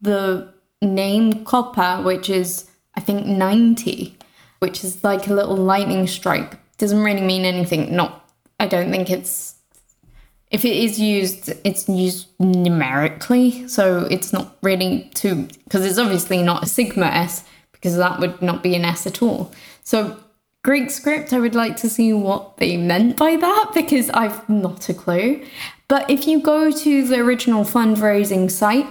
[0.00, 4.16] the name Koppa, which is I think 90,
[4.60, 6.58] which is like a little lightning strike.
[6.78, 7.94] Doesn't really mean anything.
[7.94, 8.24] Not
[8.58, 9.54] I don't think it's
[10.50, 16.42] if it is used, it's used numerically, so it's not really too because it's obviously
[16.42, 19.52] not a sigma s because that would not be an s at all.
[19.82, 20.16] So
[20.62, 24.88] Greek script, I would like to see what they meant by that because I've not
[24.88, 25.44] a clue.
[25.88, 28.86] But if you go to the original fundraising site,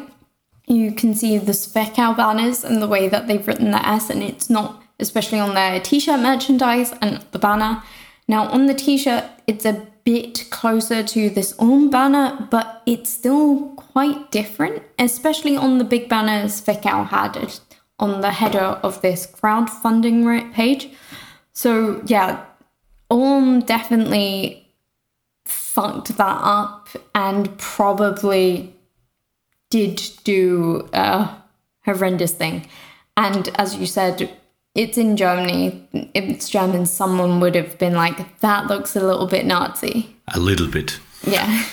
[0.67, 4.23] you can see the Zwickau banners and the way that they've written the S, and
[4.23, 7.83] it's not, especially on their t shirt merchandise and the banner.
[8.27, 13.09] Now, on the t shirt, it's a bit closer to this Ulm banner, but it's
[13.09, 17.59] still quite different, especially on the big banner Zwickau had
[17.99, 20.89] on the header of this crowdfunding page.
[21.53, 22.45] So, yeah,
[23.09, 24.67] Ulm definitely
[25.45, 28.75] fucked that up and probably
[29.73, 31.29] did do a
[31.83, 32.67] horrendous thing.
[33.17, 34.29] And as you said,
[34.75, 35.87] it's in Germany.
[36.13, 40.15] If it's German, someone would have been like, that looks a little bit Nazi.
[40.35, 40.99] A little bit.
[41.25, 41.65] Yeah.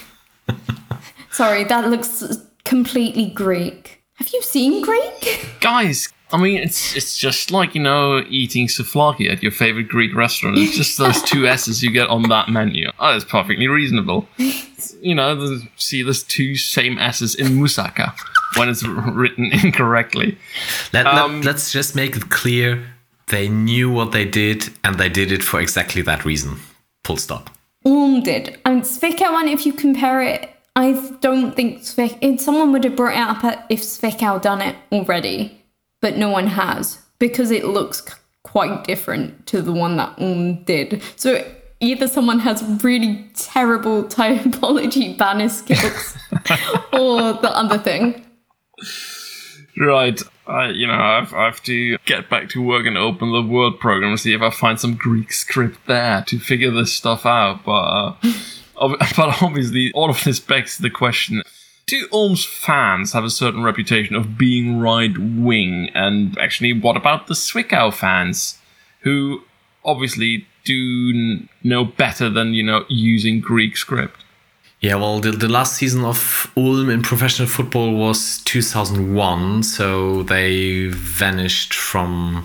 [1.30, 2.24] Sorry, that looks
[2.64, 4.02] completely Greek.
[4.14, 5.46] Have you seen Greek?
[5.60, 10.14] Guys, I mean, it's it's just like you know eating souvlaki at your favorite Greek
[10.14, 10.58] restaurant.
[10.58, 12.90] It's just those two S's you get on that menu.
[12.98, 14.28] Oh, it's perfectly reasonable.
[15.02, 18.14] You know, the, see, those two same S's in moussaka
[18.56, 20.36] when it's written incorrectly.
[20.92, 22.84] Let, Um, let, us just make it clear
[23.28, 26.58] they knew what they did and they did it for exactly that reason.
[27.04, 27.48] Full stop.
[27.86, 28.58] Ulm did.
[28.66, 33.12] And Zwickau one, if you compare it, I don't think Zwickau, someone would have brought
[33.14, 35.59] it up if Zwickau done it already,
[36.00, 38.02] but no one has because it looks
[38.42, 41.02] quite different to the one that Ulm did.
[41.16, 41.44] So
[41.80, 46.16] either someone has really terrible typology banner skills
[46.92, 48.26] or the other thing.
[49.76, 50.20] Right.
[50.46, 53.78] I, you know, I've, I have to get back to work and open the Word
[53.78, 57.64] program and see if I find some Greek script there to figure this stuff out.
[57.64, 58.14] But, uh,
[58.76, 61.42] ob- but obviously, all of this begs the question.
[61.90, 65.90] Do Ulm's fans have a certain reputation of being right wing?
[65.92, 68.58] And actually, what about the Zwickau fans,
[69.00, 69.42] who
[69.84, 74.22] obviously do know better than, you know, using Greek script?
[74.78, 80.86] Yeah, well, the, the last season of Ulm in professional football was 2001, so they
[80.90, 82.44] vanished from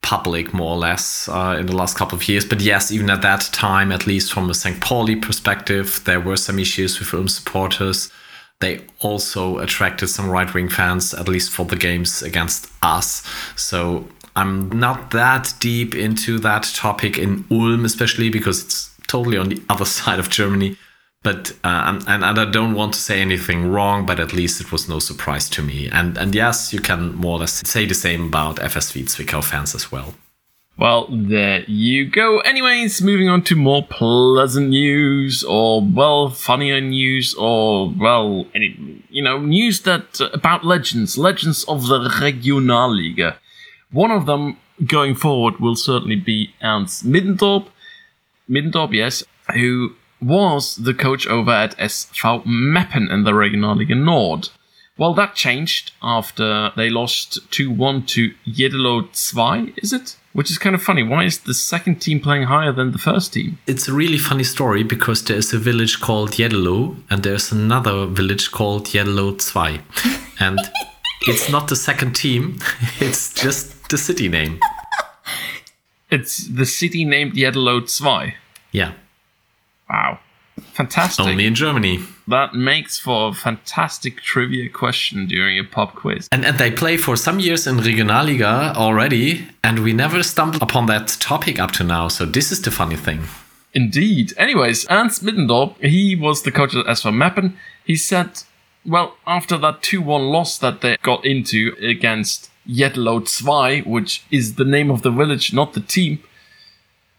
[0.00, 2.46] public more or less uh, in the last couple of years.
[2.46, 4.80] But yes, even at that time, at least from a St.
[4.80, 8.10] Pauli perspective, there were some issues with Ulm supporters.
[8.60, 13.22] They also attracted some right wing fans, at least for the games against us.
[13.54, 19.48] So I'm not that deep into that topic in Ulm, especially because it's totally on
[19.50, 20.76] the other side of Germany.
[21.22, 24.70] But uh, and, and I don't want to say anything wrong, but at least it
[24.70, 25.88] was no surprise to me.
[25.90, 29.74] And and yes, you can more or less say the same about FSV Zwickau fans
[29.74, 30.14] as well.
[30.78, 32.40] Well, there you go.
[32.40, 39.22] Anyways, moving on to more pleasant news, or well, funnier news, or well, any you
[39.22, 43.36] know, news that uh, about legends, legends of the Regionalliga.
[43.90, 47.68] One of them going forward will certainly be Ernst Middendorp.
[48.48, 54.50] Middendorp, yes, who was the coach over at SV Meppen in the Regionalliga Nord.
[54.98, 59.08] Well, that changed after they lost 2 1 to Jeddeloh
[59.66, 60.16] 2, is it?
[60.36, 61.02] Which is kind of funny.
[61.02, 63.58] Why is the second team playing higher than the first team?
[63.66, 68.50] It's a really funny story because there's a village called Jeddeloh and there's another village
[68.52, 69.82] called Jeddeloh 2.
[70.38, 70.60] And
[71.22, 72.58] it's not the second team,
[73.00, 74.60] it's just the city name.
[76.10, 77.80] It's the city named Jeddeloh
[78.28, 78.32] 2.
[78.72, 78.92] Yeah,
[79.88, 80.18] Wow.
[80.72, 81.26] Fantastic.
[81.26, 82.00] only in Germany.
[82.28, 86.28] That makes for a fantastic trivia question during a pop quiz.
[86.32, 90.86] And, and they play for some years in Regionalliga already, and we never stumbled upon
[90.86, 92.08] that topic up to now.
[92.08, 93.22] So this is the funny thing.
[93.74, 94.32] Indeed.
[94.38, 97.52] Anyways, Ernst Middendorp, he was the coach at SV Meppen.
[97.84, 98.42] He said,
[98.86, 104.54] well, after that 2 1 loss that they got into against Jeddeloh 2, which is
[104.54, 106.20] the name of the village, not the team.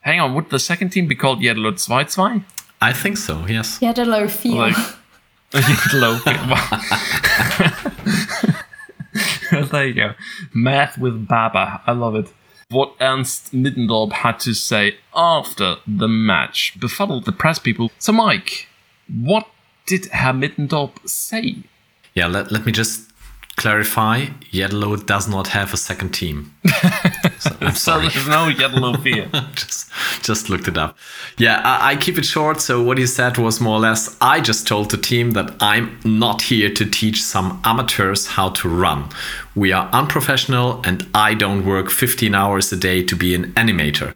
[0.01, 2.43] Hang on, would the second team be called Jeddeloh 2 2?
[2.81, 3.79] I think so, yes.
[3.79, 4.57] He had a low feel.
[4.57, 4.75] Like,
[5.51, 6.23] Jeddeloh.
[9.71, 10.13] there you go.
[10.53, 11.81] Math with Baba.
[11.85, 12.33] I love it.
[12.69, 17.91] What Ernst Middendorp had to say after the match befuddled the press people.
[17.97, 18.65] So, Maik,
[19.07, 19.47] what
[19.85, 21.63] did Herr Middendorp say?
[22.13, 23.09] Yeah, let, let me just
[23.57, 26.53] clarify Jeddeloh does not have a second team.
[27.39, 28.09] So, I'm So sorry.
[28.09, 29.29] there's no Jeddeloh fear.
[29.55, 29.91] just
[30.23, 30.97] just looked it up.
[31.37, 32.59] Yeah, I, I keep it short.
[32.61, 35.99] So what he said was more or less, I just told the team that I'm
[36.03, 39.09] not here to teach some amateurs how to run.
[39.55, 44.15] We are unprofessional, and I don't work 15 hours a day to be an animator.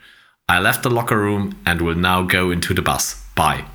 [0.49, 3.23] I left the locker room and will now go into the bus.
[3.35, 3.65] Bye.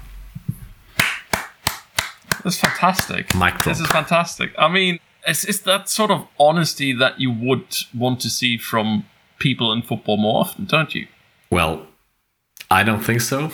[2.42, 3.32] That's fantastic.
[3.34, 3.64] Mic drop.
[3.76, 4.52] This is fantastic.
[4.58, 9.04] I mean, it's, it's that sort of honesty that you would want to see from
[9.38, 11.06] people in football more often, don't you?
[11.50, 11.86] Well,
[12.70, 13.50] I don't think so.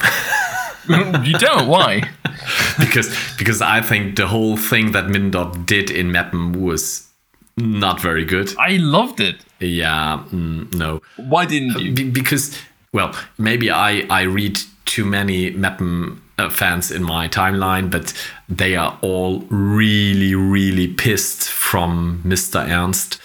[0.88, 1.68] you don't.
[1.68, 2.02] Why?
[2.78, 7.08] because because I think the whole thing that Middendorp did in Meppen was
[7.56, 8.54] not very good.
[8.58, 9.36] I loved it.
[9.60, 11.02] Yeah, mm, no.
[11.16, 11.92] Why didn't you?
[11.92, 12.58] Be- because
[12.92, 18.12] well, maybe I I read too many Meppen uh, fans in my timeline, but
[18.56, 22.68] they are all really really pissed from Mr.
[22.68, 23.20] Ernst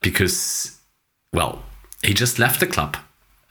[0.00, 0.78] because
[1.32, 1.62] well,
[2.02, 2.96] he just left the club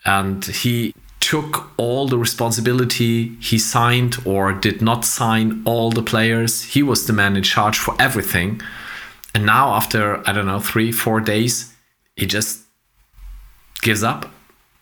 [0.05, 3.35] and he took all the responsibility.
[3.39, 6.63] He signed or did not sign all the players.
[6.63, 8.61] He was the man in charge for everything.
[9.33, 11.73] And now, after, I don't know, three, four days,
[12.15, 12.61] he just
[13.81, 14.31] gives up.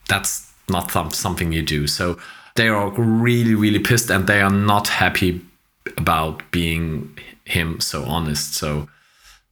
[0.10, 1.88] That's not th- something you do.
[1.88, 2.18] So
[2.56, 5.42] they are really, really pissed and they are not happy
[5.98, 8.54] about being him so honest.
[8.54, 8.88] So,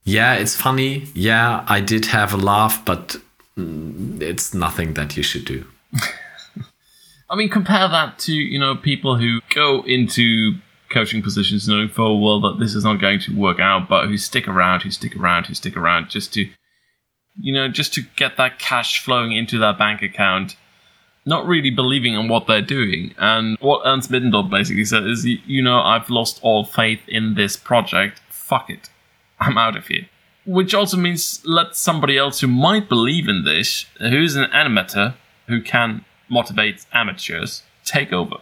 [0.03, 1.07] yeah, it's funny.
[1.13, 3.17] Yeah, I did have a laugh, but
[3.57, 5.65] mm, it's nothing that you should do.
[7.29, 10.55] I mean, compare that to you know people who go into
[10.89, 14.17] coaching positions knowing full well that this is not going to work out, but who
[14.17, 16.49] stick around, who stick around, who stick around just to,
[17.39, 20.55] you know, just to get that cash flowing into their bank account,
[21.29, 23.13] not really believing in what they're doing.
[23.17, 27.55] And what Ernst Middendorp basically said is, you know, I've lost all faith in this
[27.55, 28.19] project.
[28.29, 28.89] Fuck it,
[29.39, 30.09] I'm out of here.
[30.45, 35.13] Which also means let somebody else who might believe in this, who's an animator,
[35.47, 38.37] who can motivate amateurs, take over.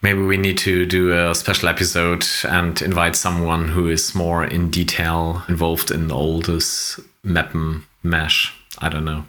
[0.00, 4.70] Maybe we need to do a special episode and invite someone who is more in
[4.70, 8.52] detail involved in all this Meppen mesh.
[8.78, 9.24] I don't know.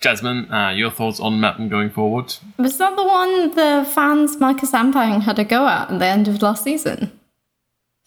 [0.00, 2.34] Jasmine, uh, your thoughts on Meppen going forward?
[2.58, 6.28] Was that the one the fans Marcus Ampang had a go at at the end
[6.28, 7.18] of last season?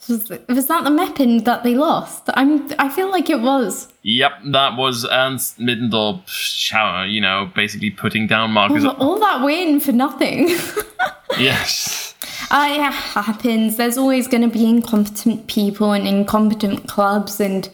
[0.08, 2.30] Was, was that the Meppen that they lost?
[2.36, 2.72] I'm.
[2.80, 3.92] I feel like it was.
[4.04, 8.86] Yep, that was Ernst Middendorp, shower, you know, basically putting down Marcus.
[8.86, 10.48] All, all that win for nothing.
[11.38, 12.16] yes.
[12.50, 13.76] Uh, it happens.
[13.76, 17.70] There's always going to be incompetent people and incompetent clubs, and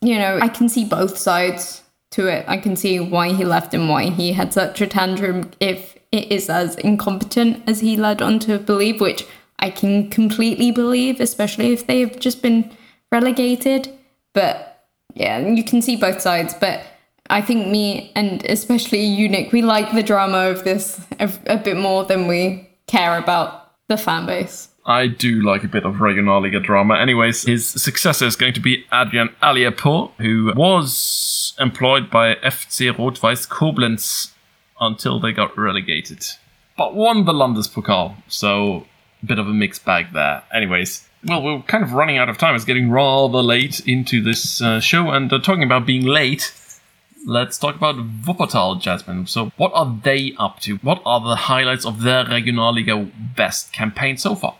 [0.00, 1.79] you know, I can see both sides
[2.10, 2.44] to it.
[2.48, 6.30] I can see why he left and why he had such a tantrum if it
[6.30, 9.24] is as incompetent as he led on to believe, which
[9.60, 12.74] I can completely believe, especially if they've just been
[13.12, 13.88] relegated.
[14.32, 16.54] But yeah, you can see both sides.
[16.54, 16.82] But
[17.28, 21.56] I think me and especially you, Nik, we like the drama of this a, a
[21.56, 24.68] bit more than we care about the fan base.
[24.86, 26.96] I do like a bit of Regionalliga drama.
[26.96, 30.96] Anyways, his successor is going to be Adrian Alipour, who was
[31.60, 34.32] employed by FC Rot-Weiß Koblenz
[34.80, 36.24] until they got relegated.
[36.76, 38.86] But won the Landespokal, so
[39.22, 40.42] a bit of a mixed bag there.
[40.52, 42.54] Anyways, well, we're kind of running out of time.
[42.54, 46.52] It's getting rather late into this uh, show, and uh, talking about being late,
[47.26, 49.26] let's talk about Wuppertal, Jasmine.
[49.26, 50.76] So, what are they up to?
[50.76, 54.56] What are the highlights of their Regionalliga West campaign so far?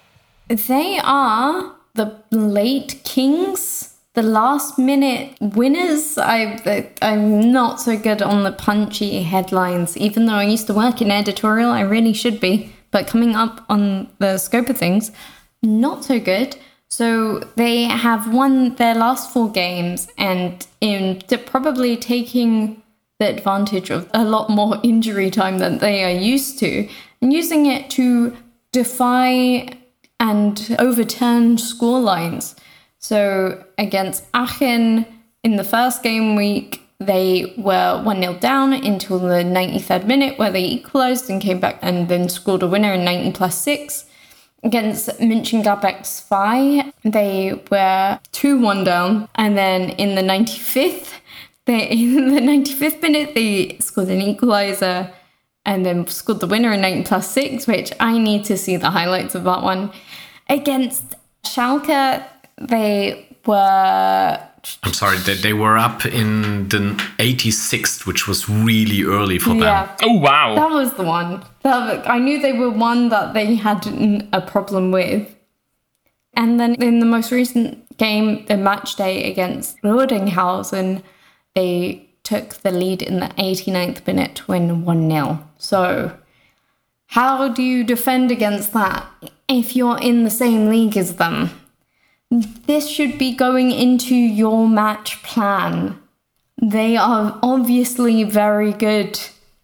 [0.48, 3.89] They are the late kings,
[4.20, 6.18] the last minute winners.
[6.18, 11.00] I, I'm not so good on the punchy headlines, even though I used to work
[11.00, 12.70] in editorial, I really should be.
[12.90, 15.10] But coming up on the scope of things,
[15.62, 16.56] not so good.
[16.88, 22.82] So they have won their last four games and in probably taking
[23.20, 26.88] the advantage of a lot more injury time than they are used to
[27.22, 28.36] and using it to
[28.72, 29.68] defy
[30.18, 32.54] and overturn score lines.
[33.00, 35.06] So against Aachen
[35.42, 40.50] in the first game week, they were 1 0 down until the 93rd minute, where
[40.50, 44.04] they equalised and came back and then scored a winner in 90 plus 6.
[44.62, 49.28] Against Mönchengladbach Spy, they were 2 1 down.
[49.34, 51.14] And then in the 95th,
[51.64, 55.10] they, in the 95th minute, they scored an equaliser
[55.64, 58.90] and then scored the winner in 90 plus 6, which I need to see the
[58.90, 59.90] highlights of that one.
[60.50, 62.22] Against Schalke,
[62.60, 64.38] they were.
[64.82, 66.78] I'm sorry, they, they were up in the
[67.18, 69.96] 86th, which was really early for Yeah, them.
[70.02, 70.54] Oh, wow.
[70.54, 71.42] that was the one.
[71.62, 73.86] That, I knew they were one that they had
[74.32, 75.34] a problem with.
[76.34, 81.02] And then in the most recent game, the match day against Rödinghausen,
[81.54, 85.48] they took the lead in the 89th minute to win 1 0.
[85.56, 86.16] So,
[87.06, 89.06] how do you defend against that
[89.48, 91.50] if you're in the same league as them?
[92.30, 96.00] This should be going into your match plan.
[96.62, 99.18] They are obviously very good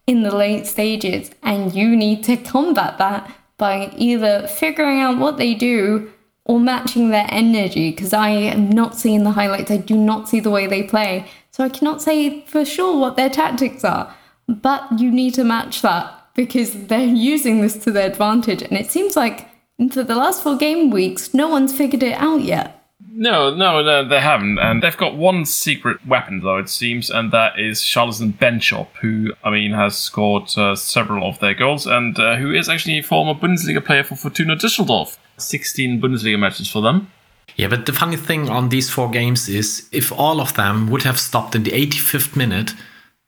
[0.06, 5.36] in the late stages, and you need to combat that by either figuring out what
[5.36, 6.10] they do
[6.44, 9.70] or matching their energy because I am not seeing the highlights.
[9.70, 11.26] I do not see the way they play.
[11.50, 14.14] So I cannot say for sure what their tactics are.
[14.48, 18.62] But you need to match that because they're using this to their advantage.
[18.62, 19.48] And it seems like
[19.90, 22.82] for the last four game weeks, no one's figured it out yet.
[23.08, 24.58] No, no, no, they haven't.
[24.58, 29.32] And they've got one secret weapon, though, it seems, and that is Charlison Benschop, who,
[29.42, 33.02] I mean, has scored uh, several of their goals and uh, who is actually a
[33.02, 35.16] former Bundesliga player for Fortuna Düsseldorf.
[35.38, 37.10] 16 Bundesliga matches for them.
[37.56, 41.04] Yeah, but the funny thing on these four games is if all of them would
[41.04, 42.74] have stopped in the 85th minute,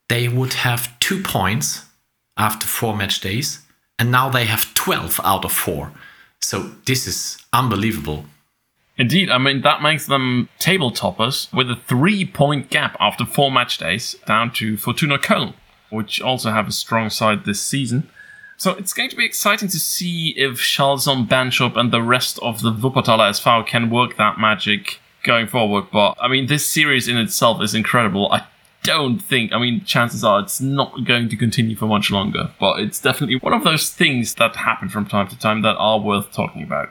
[0.09, 1.85] they would have two points
[2.37, 3.61] after four match days,
[3.99, 5.93] and now they have 12 out of four.
[6.41, 8.25] So this is unbelievable.
[8.97, 13.51] Indeed, I mean, that makes them table toppers with a three point gap after four
[13.51, 15.55] match days down to Fortuna Köln,
[15.91, 18.11] which also have a strong side this season.
[18.57, 22.61] So it's going to be exciting to see if Charlison Benschop and the rest of
[22.61, 25.85] the Wuppertaler SV can work that magic going forward.
[25.93, 28.33] But I mean, this series in itself is incredible.
[28.33, 28.47] I
[28.83, 32.81] don't think, I mean, chances are it's not going to continue for much longer, but
[32.81, 36.33] it's definitely one of those things that happen from time to time that are worth
[36.33, 36.91] talking about.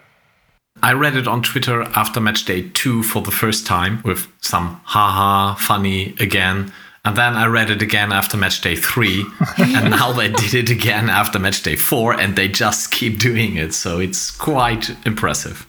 [0.82, 4.80] I read it on Twitter after match day two for the first time with some
[4.84, 6.72] haha funny again.
[7.04, 9.26] And then I read it again after match day three.
[9.58, 13.56] and now they did it again after match day four and they just keep doing
[13.56, 13.74] it.
[13.74, 15.67] So it's quite impressive.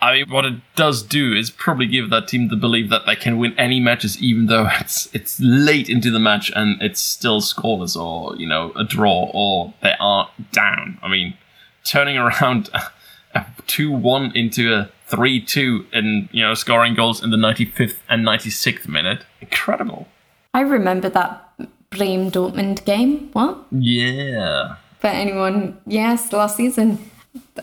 [0.00, 3.16] I mean, what it does do is probably give that team the belief that they
[3.16, 7.40] can win any matches, even though it's it's late into the match and it's still
[7.40, 10.98] scoreless, or you know, a draw, or they are down.
[11.02, 11.36] I mean,
[11.84, 12.70] turning around
[13.34, 18.88] a two-one into a three-two, and you know, scoring goals in the ninety-fifth and ninety-sixth
[18.88, 20.06] minute, incredible.
[20.54, 21.52] I remember that
[21.90, 23.30] Bremen Dortmund game.
[23.32, 23.64] What?
[23.70, 24.76] Yeah.
[25.00, 26.98] For anyone, yes, last season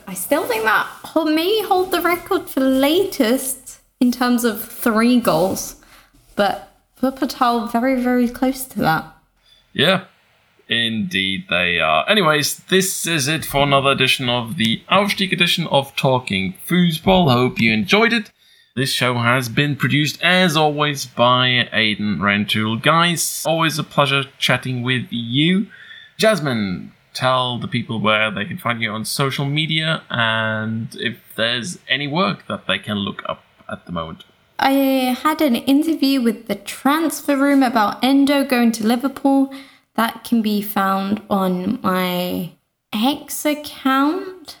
[0.06, 0.86] I still think that
[1.26, 5.76] may hold the record for latest in terms of three goals,
[6.34, 6.72] but
[7.02, 9.12] Wuppertal very, very close to that.
[9.72, 10.04] Yeah,
[10.68, 12.08] indeed they are.
[12.08, 17.30] Anyways, this is it for another edition of the Aufstieg edition of Talking Fussball.
[17.30, 18.30] Hope you enjoyed it.
[18.74, 22.76] This show has been produced, as always, by Aiden Rantoul.
[22.76, 25.68] Guys, always a pleasure chatting with you.
[26.18, 31.78] Jasmine, tell the people where they can find you on social media and if there's
[31.88, 34.24] any work that they can look up at the moment.
[34.58, 34.70] I
[35.22, 39.52] had an interview with the transfer room about Endo going to Liverpool.
[39.94, 42.52] That can be found on my
[42.92, 44.58] X account.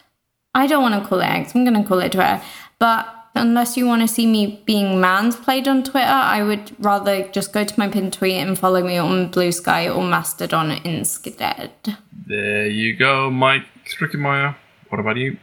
[0.54, 2.40] I don't want to call it X, I'm going to call it Twitter.
[2.78, 7.52] But unless you want to see me being mansplained on Twitter, I would rather just
[7.52, 11.70] go to my pinned tweet and follow me on Blue Sky or Mastodon instead.
[12.26, 14.56] There you go, Maik Strickemeyer.
[14.88, 15.38] What about you?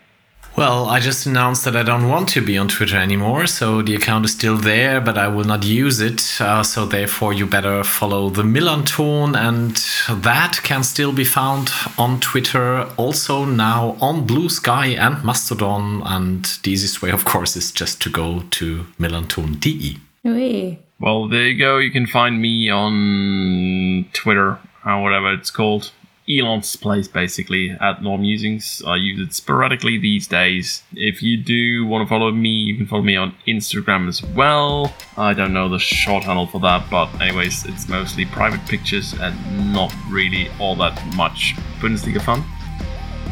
[0.55, 3.95] Well, I just announced that I don't want to be on Twitter anymore, so the
[3.95, 6.21] account is still there, but I will not use it.
[6.39, 9.75] Uh, so therefore, you better follow the Millerntor, and
[10.21, 16.03] that can still be found on Twitter, also now on Blue Sky and Mastodon.
[16.05, 19.97] And the easiest way, of course, is just to go to millerntor.de.
[20.23, 20.79] Oui.
[20.99, 21.79] Well, there you go.
[21.79, 25.91] You can find me on Twitter, or whatever it's called.
[26.29, 28.81] Elon's place basically at Norm Musings.
[28.87, 30.83] I use it sporadically these days.
[30.93, 34.93] If you do want to follow me, you can follow me on Instagram as well.
[35.17, 39.73] I don't know the short handle for that, but anyways, it's mostly private pictures and
[39.73, 42.43] not really all that much Bundesliga fun.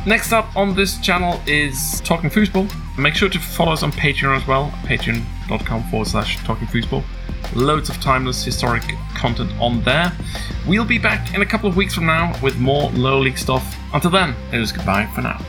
[0.04, 2.68] Next up on this channel is Talking Fussball.
[2.98, 7.04] Make sure to follow us on Patreon as well, patreon.com forward slash talking fussball.
[7.56, 8.82] Loads of timeless historic
[9.14, 10.12] content on there.
[10.68, 13.78] We'll be back in a couple of weeks from now with more low league stuff.
[13.94, 15.40] Until then, it is goodbye for now.